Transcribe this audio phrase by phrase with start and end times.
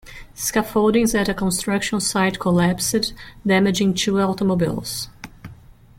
[0.33, 3.13] Scaffoldings at a construction site collapsed,
[3.45, 5.09] damaging two automobiles.